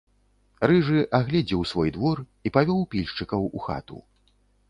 [0.69, 2.17] Рыжы агледзеў свой двор
[2.49, 4.01] і павёў пільшчыкаў у хату.